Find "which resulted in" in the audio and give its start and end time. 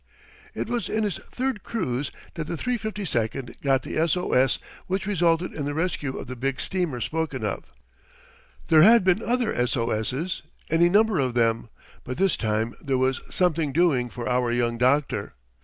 4.87-5.65